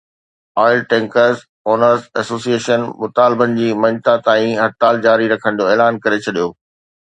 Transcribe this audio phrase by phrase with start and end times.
[0.63, 1.33] oil tanker
[1.73, 6.51] owners association مطالبن جي مڃتا تائين هڙتال جاري رکڻ جو اعلان ڪري ڇڏيو